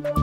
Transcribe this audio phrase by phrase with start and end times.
[0.00, 0.21] 关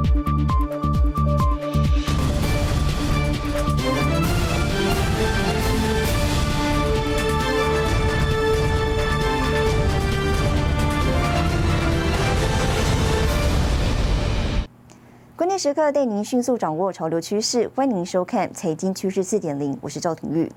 [15.59, 20.49] 时刻带您迅速掌握潮流趋势，欢迎收看《财经趋势四点零》，我是赵廷玉。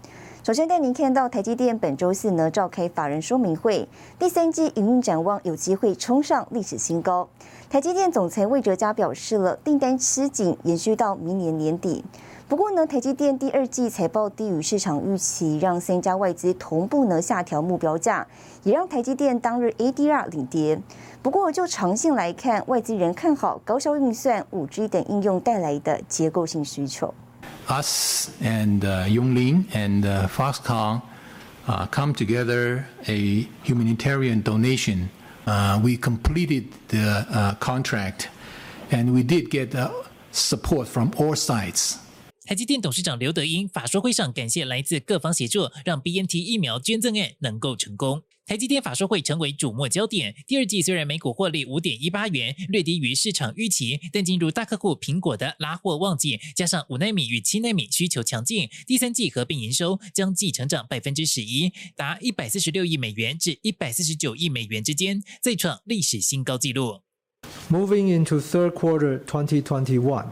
[0.45, 7.29] 首先带您看到台积电本周四呢召开法人说明会，第三季营运展望有机会冲上历史新高。
[7.69, 12.05] 台积电总裁魏哲嘉表示了订单吃紧，延续到明年年底。
[12.49, 18.27] 不过呢，台积电第二季财报低于市场预期，让三家外资同步呢下调目标价，
[18.63, 20.79] 也让台积电当日 ADR 领跌。
[21.23, 27.15] 不过就长线来看，外资人看好高效运算、五 G 等应用带来的结构性需求。
[27.69, 31.01] us and uh, Yongling and uh, Foxconn
[31.69, 35.11] uh, come together a humanitarian donation.
[35.47, 38.29] Uh, we completed the uh, contract,
[38.91, 39.91] and we did get uh,
[40.33, 41.99] support from all sides.
[42.45, 48.23] 台积电董事长刘德英法说会上感谢来自各方协助，让 BNT 疫苗捐赠案能够成功。
[48.45, 50.35] 台积电法说会成为瞩目焦点。
[50.47, 67.01] 第二季虽然每股获利五点一八元，略低于市场预期，但进入大客户苹果的拉货旺季，加上五纳米与七纳米需求强劲，第三季合并营收将继成长百分之十一，达一百四十六亿美元至一百四十九亿美元之间，再创历史新高纪录。
[67.71, 70.27] Moving into third quarter 2021.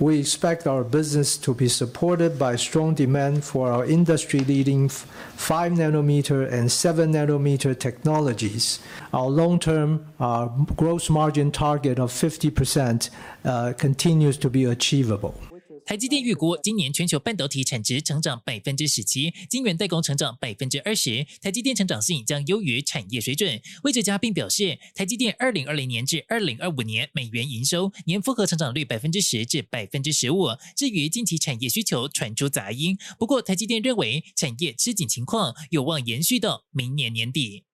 [0.00, 6.52] We expect our business to be supported by strong demand for our industry-leading 5 nanometer
[6.52, 8.80] and 7 nanometer technologies.
[9.12, 13.10] Our long-term uh, gross margin target of 50%
[13.44, 15.40] uh, continues to be achievable.
[15.86, 23.60] 台积电预估今年全球半导体产值成长百分之十七，晶圆代工成长百分之二十，台积电成长性将优于产业水准。
[23.82, 30.48] 魏哲嘉并表示，台积电二零二零年至二零二五年美元营收年复合成长率百分之十至百分之十五。
[30.74, 37.64] 至于近期产业需求传出杂音，不过台积电认为产业吃紧情况有望延续到明年年底。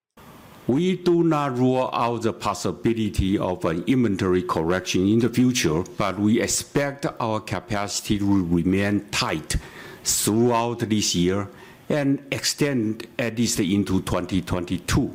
[0.70, 6.16] We do not rule out the possibility of an inventory correction in the future, but
[6.16, 9.56] we expect our capacity to remain tight
[10.04, 11.48] throughout this year
[11.88, 15.12] and extend at least into 2022.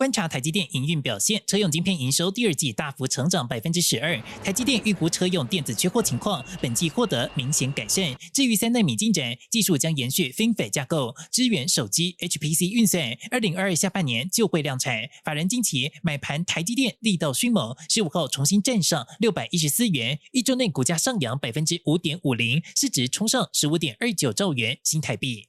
[0.00, 4.18] 观察台积电营运表现，车用晶片营收第二季大幅成长百分之十二。
[4.42, 8.16] 台积电预估车用电子缺货情况，本季获得明显改善。
[8.32, 13.14] 至于三纳米进展，技术将延续 FinFET 架构，支援手机 HPC 运算。
[13.30, 15.06] 二零二二下半年就会量产。
[15.22, 25.48] 法人近期买盘台积电力道迅猛，十五号重新站上六百一十四元，一周内股价上扬百分之五点五零，市值冲上十五点二九兆元新台币。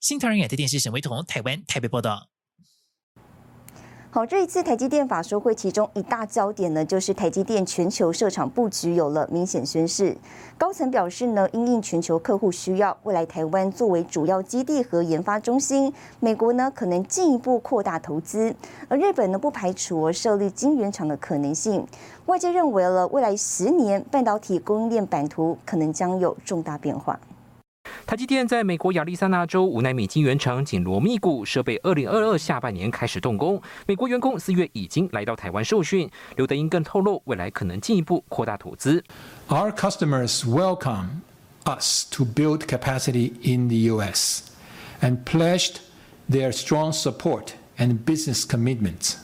[0.00, 2.30] 新唐人亚太电视沈维彤台湾台北报道。
[4.16, 10.16] 好，这一次台积电法说会，其中一大焦点呢，就是台积电全球设厂布局有了明显宣示。
[10.56, 18.56] 高层表示呢，因应全球客户需要，未来台湾作为主要基地和研发中心，美国呢可能进一步扩大投资，
[18.88, 21.86] 而日本呢不排除设立晶圆厂的可能性。
[22.24, 27.20] 外界认为了未来十年半导体供应链版图可能将有重大变化。
[28.04, 33.60] 台积电在美国亚利桑那州五纳米晶圆厂紧锣密鼓，设备二零二二下半年开始动工。
[33.86, 36.10] 美国员工四月已经来到台湾受训。
[36.36, 39.02] 刘德英更透露，未来可能进一步扩大投资。
[39.48, 41.22] Our customers welcome
[41.64, 44.42] us to build capacity in the U.S.
[45.00, 45.78] and pledged
[46.30, 49.16] their strong support and business commitments.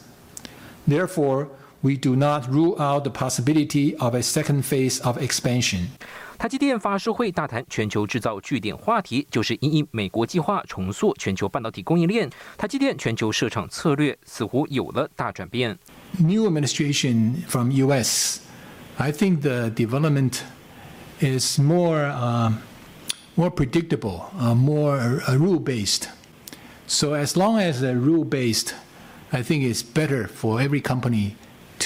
[0.89, 1.49] Therefore,
[1.83, 5.89] we do not rule out the possibility of a second phase of expansion.
[6.43, 15.79] 台积电发售会大谈全球制造据点话题，就是因应美国计划重塑全球半导体供应链，台积电全球设厂策略似乎有了大转变。
[16.19, 18.41] New administration from U.S.
[18.97, 20.41] I think the development
[21.21, 22.53] is more uh,
[23.37, 24.99] more predictable, uh, more
[25.39, 26.09] rule based.
[26.89, 28.75] So as long as the rule based,
[29.31, 31.37] I think it's better for every company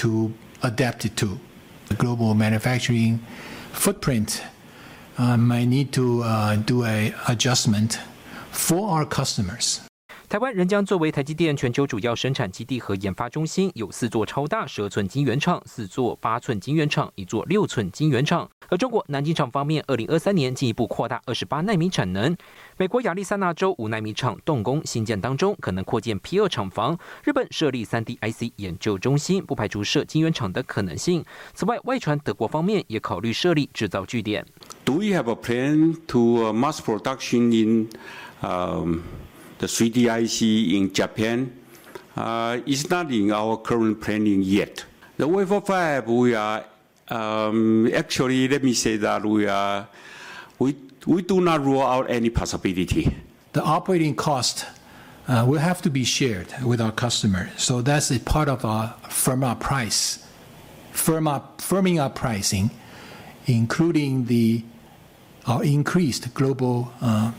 [0.01, 0.31] to
[0.63, 1.39] adapt it to
[1.91, 3.19] the global manufacturing
[3.77, 4.41] footprint
[5.17, 7.99] might need to uh, do a adjustment
[8.53, 9.79] for our customers.
[10.29, 18.51] 台湾仍将作为台积电全球主要生产基地和研发中心，有四座超大十二寸晶圆厂、四座八寸晶圆厂、一座六寸晶圆厂。
[18.69, 22.37] 而中国南京厂方面，二零二三年进一步扩大二十八纳米产能。
[22.79, 26.99] 美国亚利桑那州五纳米厂动工新建当中，可能扩建 P 二厂房。
[27.25, 31.25] 日本设立三 D IC 研究中心，不排除设晶圆厂的可能性。
[31.55, 34.45] 此外，外传德国方面也考虑设立制造据点。
[34.85, 37.89] Do we have a plan to mass production in?
[38.43, 39.01] Um,
[39.59, 41.49] the 3D IC in Japan
[42.15, 44.85] uh, it's not in our current planning yet.
[45.17, 46.65] The wafer fab we are
[47.09, 49.87] Um, actually, let me say that we are
[50.59, 50.75] we
[51.07, 53.17] we do not rule out any possibility.
[53.53, 54.67] The operating cost
[55.29, 57.51] uh, will have to be shared with our customer.
[57.57, 60.27] So that's a part of our firm up price,
[60.93, 62.71] firm up, firming up pricing,
[63.47, 64.65] including the
[65.47, 67.31] our increased global uh,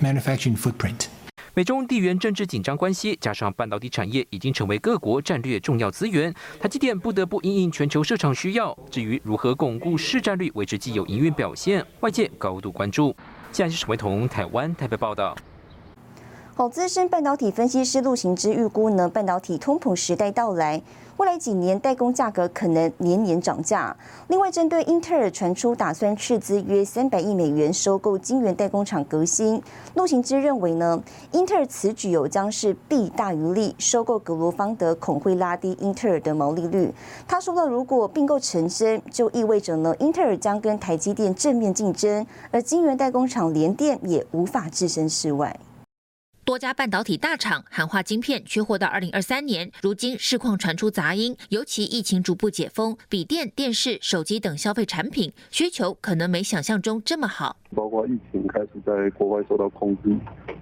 [0.00, 1.08] manufacturing footprint.
[1.54, 8.74] 美中地缘政治紧张关系，加上半导体产业已经成为各国战略重要资源，台积电不得不因应全球市场需要。
[8.90, 13.14] 至于如何巩固市占率，维持既有营运表现，外界高度关注。
[13.52, 15.36] 现在是沈维彤，台湾台北报道。
[16.54, 20.82] 好，资深半导体分析师陆行之预估呢，半导体通膨时代到来，
[21.16, 23.96] 未来几年代工价格可能年年涨价。
[24.28, 29.62] 另外，针对英特尔传出打算斥资约三百亿美元收购晶圆代工厂革新，
[29.94, 36.92] 陆行之认为呢，英特尔此举有将是弊大于利，收购格罗方德恐会拉低英特尔的毛利率。
[37.26, 45.58] 他说到，如果并购成真，就意味着呢，英特尔将跟台积电正面竞争，而晶圆代工厂联电也无法置身事外。
[46.44, 57.56] 多家半导体大厂喊话晶片缺货到二零二三年，如今市况传出杂音，尤其疫情逐步解封，笔电、电视、手机等消费产品需求可能没想象中这么好。
[57.76, 60.10] 包括疫情开始在国外受到控制，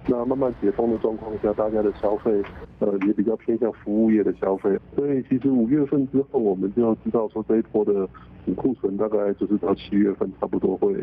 [0.05, 2.31] 那慢慢解封的状况下，大家的消费
[2.77, 8.07] 呃也比较偏向服务业的消费，所以其实五月份之后，我们就要知道说这一波的
[8.55, 10.93] 库存大概就是到七月份差不多会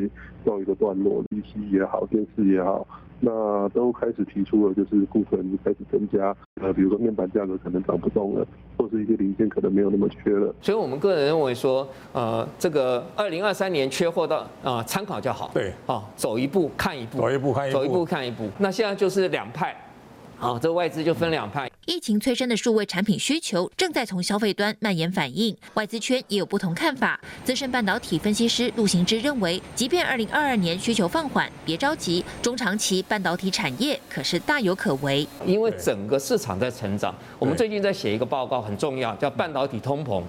[0.45, 2.87] 到一个段落，PC 也好，电视也好。
[3.21, 10.55] 那都开始提出了，就是库存开始增加，呃，比如说面板价格可能涨不动了，或是一些零件可能没有那么缺了。
[10.61, 15.51] 所以我们个人认为说，呃，这个二零二三年缺货到啊，参考就好。
[15.53, 18.49] 对，啊，走一步看一步，走一步看一步，走一步看一步。
[18.59, 19.77] 那现在就是两派。
[20.41, 21.69] 好，这外资就分两派。
[21.85, 27.19] 疫情催生的数位产品需求正在从消费端蔓延反应，外资圈也有不同看法。
[27.45, 35.27] 资深半导体分析师陆行之认为，即便二零二二年需求放缓，别着急，中长期半导体产业可是大有可为。
[35.45, 40.23] 因为整个市场在成长，我们最近在写一个报告，很重要，叫半导体通膨。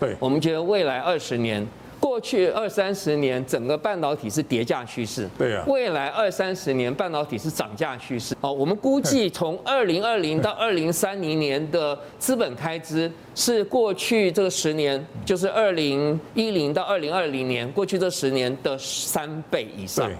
[0.00, 1.64] 对，我们觉得未来二十年。
[2.04, 5.26] 过去二三十年，整个半导体是跌价趋势。
[5.38, 5.64] 对啊。
[5.66, 8.36] 未来二三十年，半导体是涨价趋势。
[8.42, 20.12] 哦，我们估计从二零二零到二零三零年的资本开支是过去这个十年，就是二零一零到二零二零年过去这十年的三倍以上。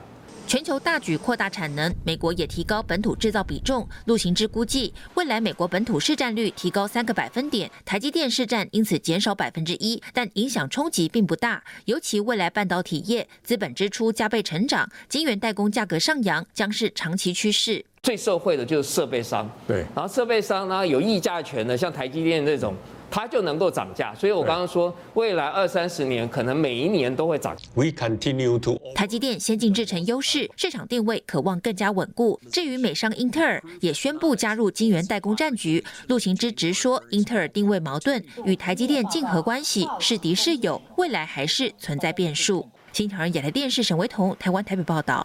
[0.47, 3.87] 全球大举扩大产能，美国也提高本土制造比重。
[4.05, 11.65] 陆行之估计，未来美国本土市占率提高三个百分点，台积电市占因此减少百分之一，但影响冲击并不大。
[11.87, 17.85] 尤其未来半导体业资本支出加倍成长，晶圆代工价格上扬将是长期趋势。
[18.03, 22.75] 最受惠的就是设备商，对，然后设备商呢有议价权的，像台积电这种。
[23.15, 27.57] 它就能够涨价，所以我刚刚说，未来二三十年可能每一年都会涨。
[27.75, 32.41] We continue to 台积电先进制程优势，市场定位渴望更加稳固。
[32.51, 35.85] 至于美商英特尔，也宣布加入晶圆代工战局。
[36.09, 42.69] 陆行之直说，英特尔定位矛盾，与台积电竞合关系，是敌是友，未来还是存在变数。
[42.93, 45.25] 新唐人亚太电视沈维彤，台湾台北报道。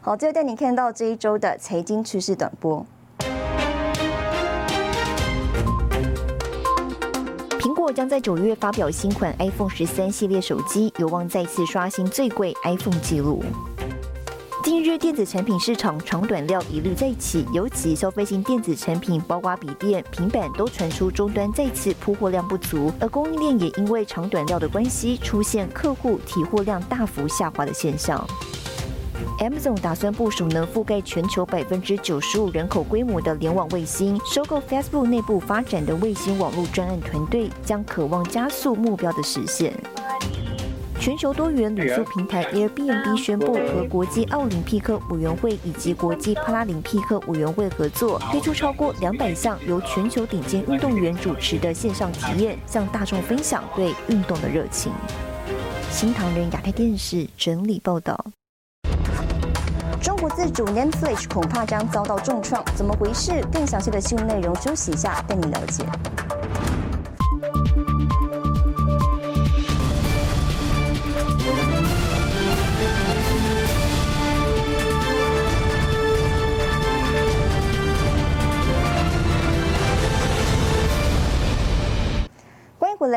[0.00, 2.86] 好，最后带你看到这一周的财经趋势短波。
[7.92, 13.42] 将在九月发表新款 iPhone 十三系列手机，有望再次刷新最贵 iPhone 记录。
[14.62, 28.24] 近日，电子产品市场长短料一律再起，尤其消费性电子产品，包括笔电、平板，都传出终端再次铺货量不足，而供应链也因为长短料的关系，出现客户提货量大幅下滑的现象。
[29.40, 39.72] Amazon 打算部署能覆盖全球百分之九十五人口规模的联网卫星，收购 Facebook 内部发展的卫星网络专案团队，将渴望加速目标的实现。
[40.98, 54.92] 全球多元旅宿平台 Airbnb 宣布和国际奥林匹克委员会以及国际帕拉林匹克委员会合作，推出超过两百项由全球顶尖运动员主持的线上体验，向大众分享对运动的热情。
[55.90, 58.22] 新唐人亚太电视整理报道。
[60.02, 63.44] 中国自主 Netflix 恐怕将遭到重创，怎么回事？
[63.52, 65.84] 更详细的新闻内容，休息一下带你了解。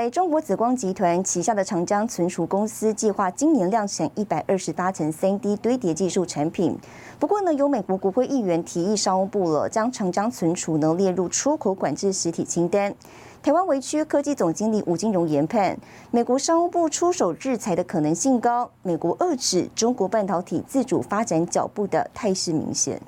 [0.09, 6.77] 中国紫光集团旗下的长江存储公司计划今年量产一百二十八层三 D 堆叠技术产品。
[7.19, 12.93] 不过呢，有美国国会议员提议商务部了，将长江存储呢列入出口管制实体清单。
[13.41, 15.77] 台湾维区科技总经理吴金荣研判，
[16.11, 23.01] 美国商务部出手制裁的可能性高，美国遏制中国半导体自主发展脚步的态势明显。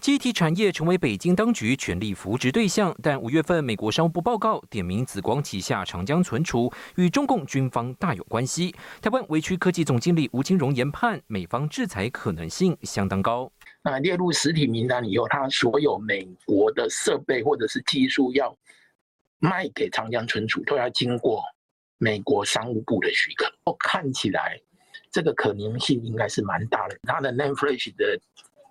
[0.00, 8.72] 记忆体产业成为北京当局全力扶植对象，但五月份美国商务部报告点名紫光旗下长江存储与中共军方大有关系。
[9.02, 13.50] 台湾维区科技总经理吴金荣研判，美方制裁可能性相当高。
[13.82, 18.56] 那列入实体名单以后，他所有美国的设备或者是技术要
[19.40, 21.42] 卖给长江存储，都要经过
[21.98, 23.52] 美国商务部的许可。
[23.64, 24.56] 我看起来
[25.10, 26.96] 这个可能性应该是蛮大的。
[27.02, 28.18] 他的 Name Flash 的。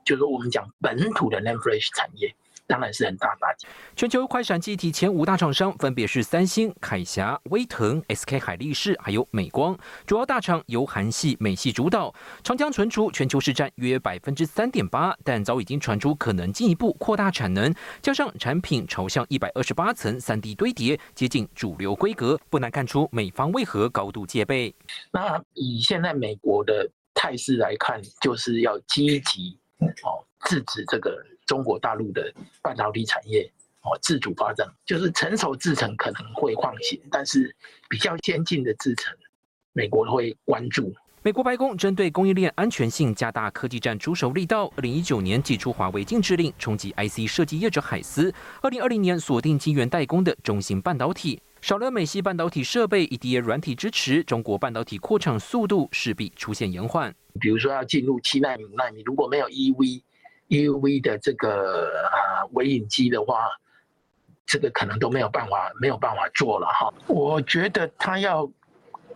[0.08, 2.34] 就是我们讲本土的 NAND Flash 产业，
[2.66, 3.68] 当然是很大打击。
[3.94, 9.78] 全球快闪记忆体前五大厂商分别是三星、凯霞、威腾、SK 海力士，还有美光。
[10.06, 12.16] 主要大厂由韩系、美系主导。
[12.42, 24.74] 长江存储全球市占约百分之三点八，但早已经传出可能进一步扩大产能，加上产品朝向一百二十八层三 D 堆叠，接近主流规格，不难看出美方为何高度戒备。
[25.12, 29.60] 那以现在美国的态势来看，就是要积极。
[30.04, 37.56] 哦，制止这个中国大陆的半导体产业哦自主发展，就是成熟制程可能会放行，但是
[37.90, 39.16] 比较先进的制程，
[39.74, 40.94] 美国会关注。
[41.24, 44.72] 美国白宫针对供应链安全性加大科技战出手力道。
[44.78, 48.34] 二零一九年寄出华为禁制令，冲击 IC 设计业者海思。
[48.62, 57.14] 二零二零年锁定晶圆代工的中芯半导体，少了美系半导体设备以及软体支持，中国半导体扩产速度势必出现延缓。
[57.42, 63.50] 比如说要进入七纳米、纳米，如果没有 EV，EV 的这个啊微影机的话，
[64.46, 66.90] 这个可能都没有办法没有办法做了哈。
[67.06, 68.50] 我觉得他要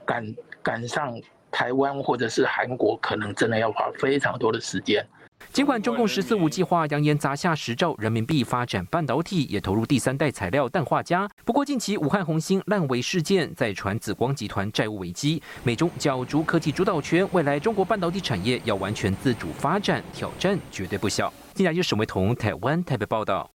[0.05, 1.17] 赶赶上
[1.49, 5.07] 台湾或者是韩国，可能真的要花非常多的时间。
[5.53, 21.31] 尽管中共“十四五”计划扬言砸下十兆人民币发展半导体，也投入第三代材料氮化镓，不过近期武汉红星烂尾事件再传紫光集团债务危机，美中角逐科技主导权，未来中国半导体产业要完全自主发展，挑战绝对不小。
[21.53, 23.51] 接下来是沈维彤台湾台北报道。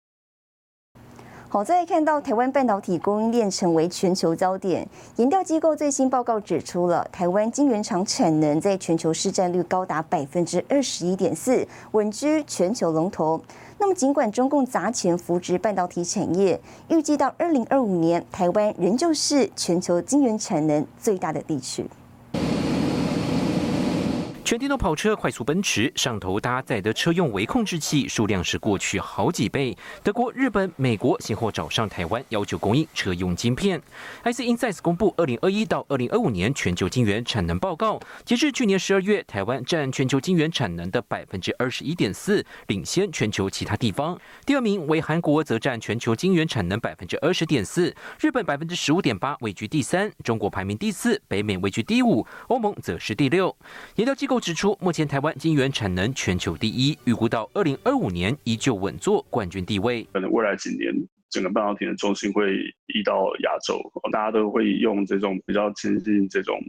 [1.54, 13.40] 好在看到台湾半导体供应链成为全球焦点，研调机构最新报告指出了台湾晶圆厂产能在全球市占率高达百分之二十一点四，稳居全球龙头。
[13.78, 21.86] 那么，尽管中共砸钱扶植半导体产业，预计到二零二五年，台湾仍旧是全球晶圆产能最大的地区。
[24.54, 29.76] 全电动跑车快速奔驰，上头搭载的车用微控制器数量是过去好几倍。
[30.04, 33.82] 德国、日本、美国先后找上台湾，要求供应车用晶片。
[34.24, 44.16] IC Insights 公布二零二一到二零二五年全球晶圆产能报告，截至去年十二月，台湾占全球晶圆产能的百分之二十一点四，领先全球其他地方。
[44.46, 50.12] 第二名为韩国，则占全球晶圆产能百分之二十点四，日本百分之十五点八，位居第三。
[50.24, 53.58] 中国排名第四，北美位居第五，欧盟则是第六。
[53.96, 54.43] 研究机构。
[54.44, 60.06] 指出，目前台湾晶圆产能全球第一，预估到二零二五年依旧稳坐冠军地位。
[60.12, 60.94] 可能未来几年，
[61.30, 62.58] 整个半导体的重心会
[62.88, 63.80] 移到亚洲，
[64.12, 66.60] 大家都会用这种比较接近这种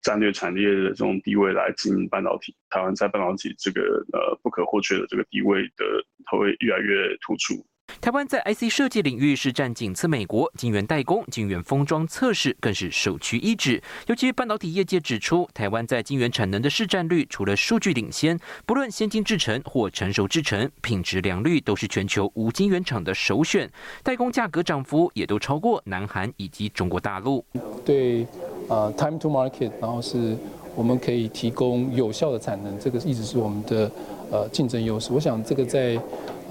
[0.00, 2.56] 战略产业的这种地位来经营半导体。
[2.70, 3.82] 台湾在半导体这个
[4.14, 5.84] 呃不可或缺的这个地位的，
[6.24, 7.62] 它会越来越突出。
[8.02, 13.80] 台湾在 IC 设计领域是占仅次美国，晶圆代工、晶圆封装测试更是首屈一指。
[14.08, 18.36] 尤其半导体业界指出，台湾在晶圆产能的市占率，除了数据领先，
[18.66, 23.70] 不论先进制程或成熟制程，品质良率都是全球无晶圆厂的首选。
[24.02, 27.44] 代工价格涨幅也都超过南韩以及中国大陆。
[27.84, 28.26] 对，
[28.68, 30.36] 呃，time to market，然后是
[30.74, 33.88] 我们可以提供有效的产能，这个一直是我们的
[34.32, 35.12] 呃竞争优势。
[35.12, 35.96] 我想这个在。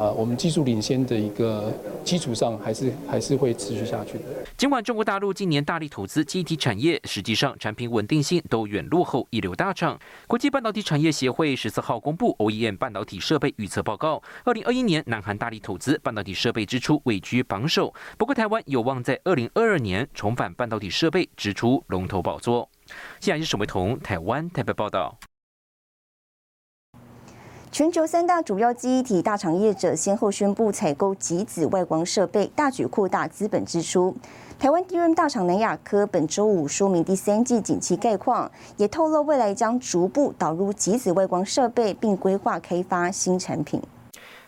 [0.01, 1.72] 呃，我们技术领先的一个
[2.03, 4.24] 基础上，还是还是会持续下去的。
[4.58, 10.00] 尽管中国大陆近年大力投资基体产业，实际上产品稳定性都远落后一流大厂。
[10.25, 22.67] 国际半导体产业协会十四号公布 OEM 半导体设备预测报告，二零二一年南韩大力投资半导体设备支出位居榜首，不过台湾有望在二零二二年重返半导体设备支出龙头宝座。
[23.20, 25.15] 现在是沈维彤台湾台北报道。
[27.72, 34.13] 全球三大主要记忆体大厂业者先后宣布采购极紫外光设备，大举扩大资本支出。
[34.60, 43.82] 台湾第一大厂南亚科本周五说明第三季景气概况，也透露未来将逐步导入极紫外光设备，并规划开发新产品。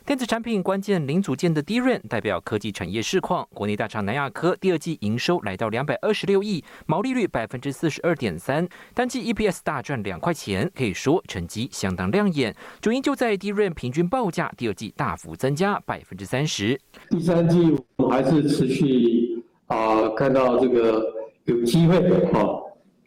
[0.06, 3.48] 电子产品关键零组件的低润代表科技产业市况。
[3.54, 12.54] 国内大厂南亚科第二季营收来到两百二十六亿，毛利率百分之四十二点三，单季 EPS 大赚两块钱，可以说成绩相当亮眼。
[12.82, 16.78] 主因就在低润平均报价第二季大幅增加百分之三十。
[17.10, 21.02] 第三季我还是持续啊看到这个
[21.46, 21.98] 有机会
[22.34, 22.44] 啊，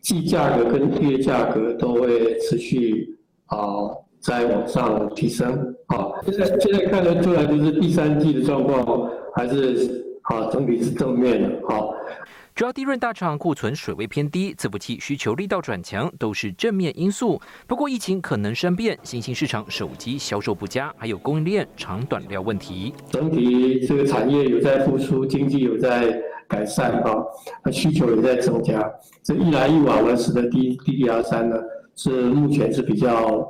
[0.00, 3.58] 季价格跟月价格都会持续啊
[4.26, 5.52] 在往上提升
[5.86, 6.10] 啊。
[6.24, 11.78] 现在现在看得出来，就是第三季的状况还是啊整体是正面的啊。
[12.52, 17.40] 主要低润大厂库存水位偏低，伺服器需求力道转强，都是正面因素。
[17.66, 22.94] 不过疫情可能生变，新兴市场手机销售不佳，还有供应链长短料问题。
[23.10, 26.18] 整体这个产业有在复苏，经济有在
[26.48, 27.14] 改善啊，
[27.70, 28.90] 需求也在增加，
[29.22, 31.56] 这一来一往呢，使得 D D D R 三呢
[31.94, 33.46] 是目前是比较。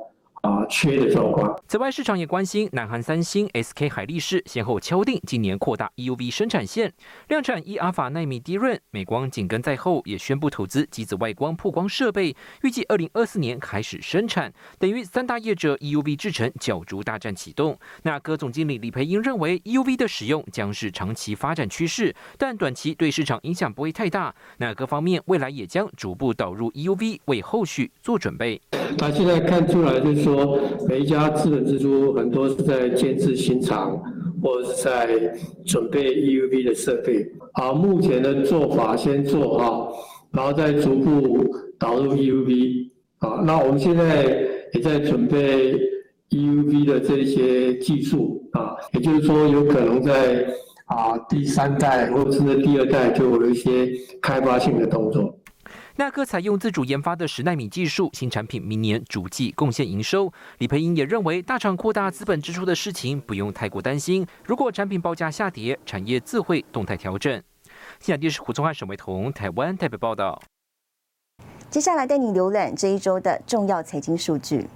[0.47, 1.61] 啊，缺的状况。
[1.67, 6.93] 此外，市场也关心南韩三星、SK 海力士先后敲定今年扩大 EUV 生产线，
[7.27, 8.81] 量产一阿法纳米低润。
[8.93, 14.53] 美光紧跟在后，也宣布投资机子外光曝光设备，预计二零二四年开始生产。
[14.79, 17.77] 等于三大业者 EUV 制成角逐大战启动。
[18.05, 24.33] 那歌总经理李培英认为，EUV 的使用将是长期发展趋势，但短期对市场影响不会太大。
[24.59, 28.61] 那各方面未来也将逐步导入 EUV，为后续做准备。
[28.99, 30.36] 那现在看出来就是说。
[30.37, 34.01] 说每一家资本支出很多是在建制新厂，
[34.43, 37.27] 或者是在准备 EUV 的设备。
[37.55, 39.89] 好，目前的做法先做哈，
[40.31, 41.45] 然后再逐步
[41.79, 42.91] 导入 EUV。
[43.19, 45.75] 啊，那我们现在也在准备
[46.29, 50.47] EUV 的这些技术啊，也就是说有可能在
[50.85, 53.91] 啊第三代或者是第二代就有一些
[54.21, 55.35] 开发性的动作。
[55.99, 60.31] 耐克采用自主研发的十纳米技术，新产品明年主季贡献营收。
[60.59, 64.27] 李培英也认为，大厂扩大资本支出的事情不用太过担心。
[64.45, 67.43] 如果产品报价下跌，产业自会动态调整。
[67.99, 70.39] 新港电视胡宗汉、沈维彤，台湾代表报道。
[71.71, 74.67] 接下来带你浏览这一周的重要财经数据。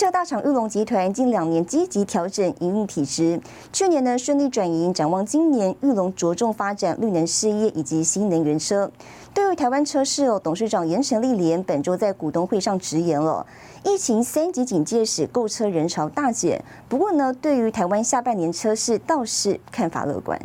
[0.00, 3.38] 车大厂玉龙集团近两年积极调整营运体制，
[3.70, 8.90] 去年呢顺利转型，展望今年玉龙着重发展绿能事业以及新能源车。
[9.34, 13.46] 对于台湾车市哦，董事长严成立连本周在股东会上直言了，
[13.84, 20.40] 疫情三级警戒使购车人潮大减，不过呢，对于台湾下半年车市倒是看法乐观。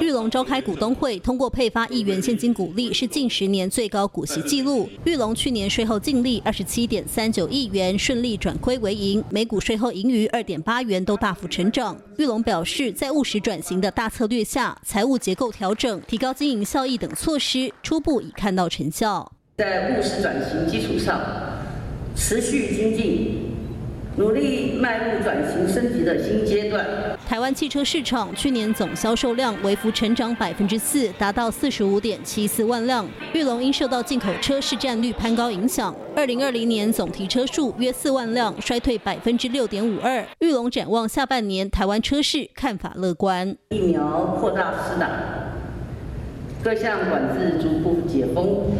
[0.00, 4.88] 玉龙召开股东会，通过配发亿元现金股利，是近十年最高股息纪录。
[5.04, 11.96] 玉龙去年税后净利二十七点三九亿元，顺利转亏为盈，每股税后盈余二点八元，都大幅成长。
[12.16, 19.30] 玉龙表示，在务实转型的大策略下，财务结构调整、提高经营效益等措施，初步已看到成效。
[19.58, 21.20] 在务实转型基础上，
[22.14, 23.42] 持续精进。
[24.18, 27.15] 努力迈入转型升级的新阶段。
[27.26, 33.04] 台湾汽车市场去年总销售量微幅成长百分之四，达到四十五点七四万辆。
[33.34, 40.24] 玉龙因受到进口车市占率攀高影响，二零二零年总提车数约四万辆，衰退百分之六点五二。
[40.38, 43.56] 玉龙展望下半年台湾车市看法乐观。
[43.70, 45.10] 疫苗扩大施打，
[46.62, 48.70] 各项管制逐步解封，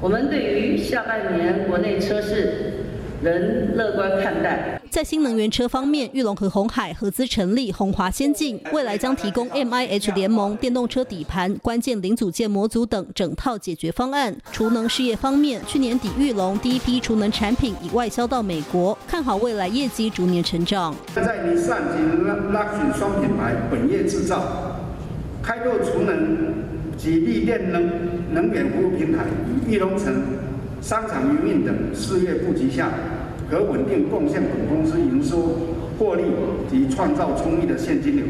[0.00, 2.71] 我们对于下半年国内车市。
[3.22, 4.80] 仍乐观看待。
[4.90, 14.36] 在新能源车方面，玉龙和红海合资成立红华先进，未来将提供 M I H 联盟电动车底盘、关键零组件模组等整套解决方案。
[14.50, 20.94] 储能事业方面，去年底玉龙第一批储能产品已外销到美国，看好未来业绩逐年成长。
[21.14, 22.02] 在尼桑及
[22.52, 24.42] Luxury 双品牌本业制造，
[25.42, 26.54] 开拓储能
[26.98, 27.90] 及绿电能
[28.34, 29.24] 能源服务平台，
[29.66, 30.22] 玉龙城。
[30.82, 32.90] 商场营运等事业布局下，
[33.48, 35.56] 可稳定贡献本公司营收、
[35.96, 36.24] 获利
[36.68, 38.26] 及创造充裕的现金流。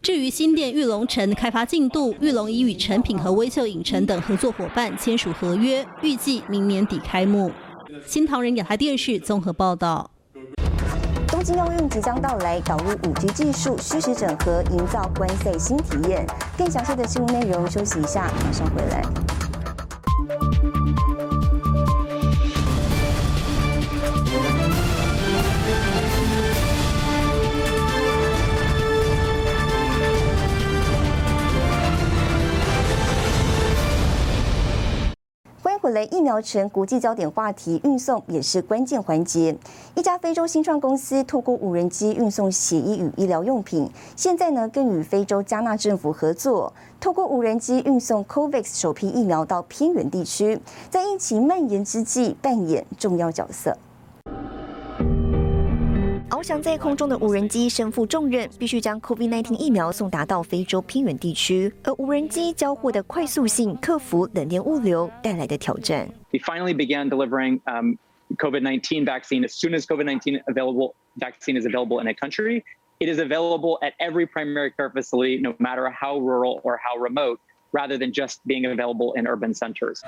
[0.00, 7.50] 至于新店玉龙城开发进度，玉龙已与成品和微秀影城等合作伙伴签署合约，预计明年底开幕。
[8.06, 10.08] 新唐人亚太电视综合报道。
[11.26, 16.24] 东京奥运即将到来，导入五 G 技术，虚实整合，营造观赛新体验。
[16.56, 19.02] 更详细的新闻内容，休息一下，马上回来。
[35.88, 39.56] 回来，疫苗成国际焦点话题，运送也是关键环节。
[39.94, 46.70] 一家非洲新创公司透过无人机运送血衣与医疗用品，现在呢更与非洲加纳政府合作，
[47.00, 53.74] 透过无人机运送 COVAX 首批疫苗到偏远地区，在疫情蔓延之际扮演重要角色。
[56.47, 66.09] 翱翔在空中的无人机身负重任，必须将 COVID-19 疫苗送达到非洲偏远地区，而无人机交货的快速性克服冷链物流带来的挑战。
[66.31, 67.97] We finally began delivering um,
[68.37, 72.63] COVID-19 vaccine as soon as COVID-19 available vaccine is available in a country.
[72.99, 77.39] It is available at every primary care facility, no matter how rural or how remote,
[77.71, 80.01] rather than just being available in urban centers.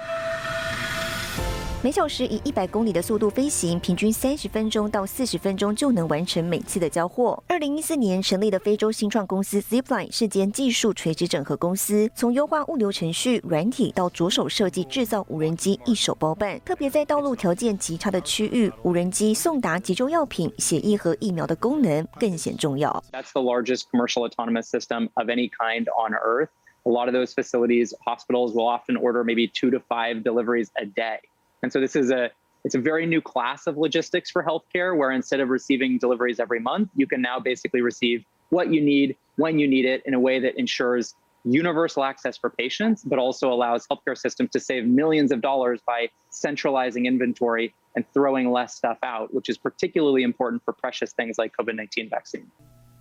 [1.83, 7.43] 每小时以一百公里的速度飞行，平均三十分钟到四十分钟就能完成每次的交货。
[7.47, 16.61] 二零一四年成立的非洲新创公司 Zipline 是间技术垂直整合公司，从优化物流程序、软体到着手设计制造无人机，一手包办。
[16.67, 23.03] 特别在道路条件极差的区域，无人机送达急救药品、血液和疫苗的功能更显重要。
[23.11, 26.51] That's the largest commercial autonomous system of any kind on Earth.
[26.85, 30.85] A lot of those facilities, hospitals will often order maybe two to five deliveries a
[30.85, 31.21] day.
[31.63, 32.31] And so this is a
[32.65, 36.61] it's a very new class of logistics for healthcare where instead of receiving deliveries every
[36.61, 40.21] month, you can now basically receive what you need when you need it in a
[40.21, 45.33] way that ensures universal access for patients, but also allows healthcare systems to save millions
[45.33, 50.73] of dollars by centralizing inventory and throwing less stuff out, which is particularly important for
[50.73, 52.51] precious things like COVID 19 vaccine.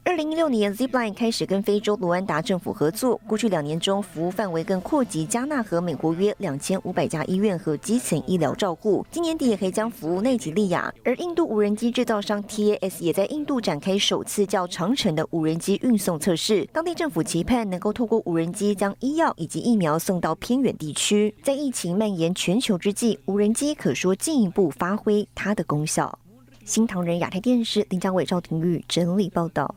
[0.09, 3.15] 二零一六年，Zipline 开始跟非洲卢安达政府合作。
[3.27, 9.05] 过去两年中，服务范围更扩及加纳和美国约两千五百家医院和基层医疗照护。
[9.11, 10.91] 今年底也可以将服务内吉利亚。
[11.05, 16.67] 而印度无人机制造商 TAS 也在印度展开首次较长程的无人机运送测试。
[16.73, 21.31] 当地政府期盼能够透过无人机将医药以及疫苗送到偏远地区。
[21.43, 26.17] 在疫情蔓延全球之际，无人机可说进一步发挥它的功效。
[26.65, 29.75] 新唐人亚太电视林江伟、赵廷玉整理报道。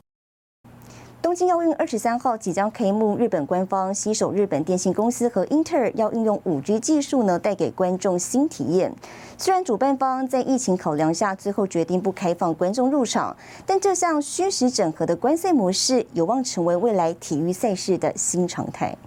[1.21, 8.93] 东京奥运二十三号即将开幕，日本官方携手日本电信公司和英特尔，要运用五 G 技术呢，带给观众新体验。
[9.37, 18.97] 虽然主办方在疫情考量下，最后决定不开放观众入场，但这项虚实整合的观赛模式，有望成为未来体育赛事的新常态。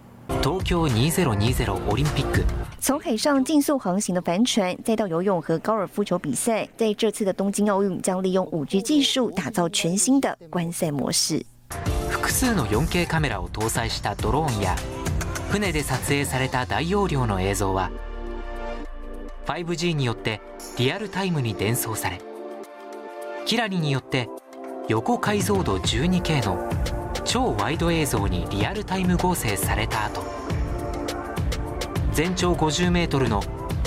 [0.42, 2.42] 東京2020オリンピック，
[2.80, 11.42] 从海上竞速航行的帆船，再到游泳和高尔夫球比赛，在这次的东京奥运将利用五 G 技术，打造全新的观赛模式。
[12.09, 14.75] 複数の 4K カメラを搭載したドローンや
[15.49, 17.91] 船で撮影された大容量の映像は
[19.45, 20.41] 5G によって
[20.77, 22.19] リアルタイムに伝送され
[23.45, 24.29] キラリによって
[24.87, 26.69] 横解像度 12K の
[27.23, 30.23] 超ワイド映像にリアルタイム合成された後
[32.13, 33.41] 全長 50m の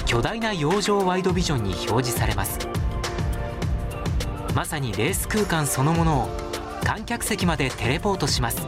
[0.05, 2.59] 巨大な洋上ワイドビジョンに表示されます。
[4.55, 6.48] まさにレース空間そのものを
[6.89, 8.67] 観客席までテレポートします。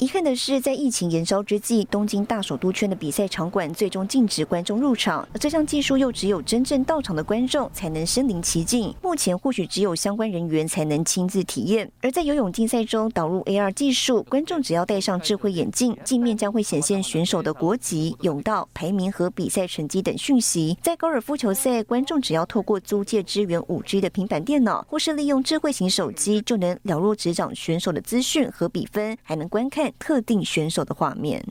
[0.00, 5.28] 遗憾的是，在疫情延烧之际，东京大首都圈的比赛场馆最终禁止观众入场。
[5.34, 8.94] 而这项技术又只有真正到场的观众才能身临其境。
[9.02, 11.92] 目前或许只有相关人员才能亲自体验。
[12.00, 20.78] 而在游泳竞赛中导入 AR 技术，观众只要戴上智慧眼镜，镜面将会显现选手的国籍、泳道排名和比赛成绩等讯息。
[20.82, 29.89] 在高尔夫球赛，观众只要透过租借支援 5G 的平板电脑，或是利用智慧型手机，就能了若指掌选手的资讯和比分，还能观看。
[29.89, 31.43] 特定选手的画面。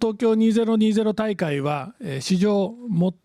[0.00, 2.72] 東京2020大会は史上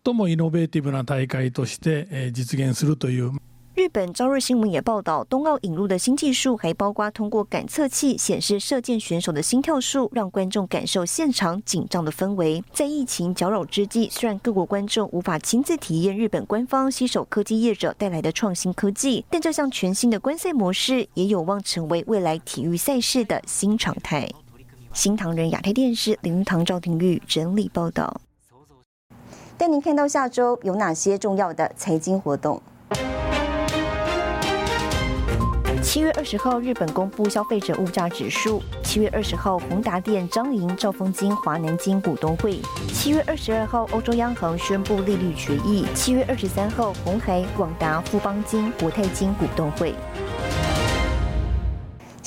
[0.04, 3.30] 最もイノベーティブな大会として実現するという。
[3.76, 12.62] 日本朝日新闻也报道，冬奥引入的新技术还包括通过感测器显示射箭选手的心跳数，让观众感受现场紧张的氛围。
[12.72, 24.28] 在疫情搅扰之际，虽然各国观众无法亲自体验日本官方携手科技业者带来的创新科技，但这项全新的观赛模式也有望成为未来体育赛事的新常态。
[24.99, 28.19] 新唐人亚太电视林堂赵廷玉整理报道，
[29.57, 32.61] 带您看到下周有哪些重要的财经活动。
[35.81, 42.59] 七月二十号，日本公布消费者物价指数；七月二十号，宏达电、张营、兆丰金、华南金股东会；
[42.93, 49.95] 七月二十二号，欧洲央行宣布利率决议；七月二十三号，红海、广达、富邦金、国泰金股东会。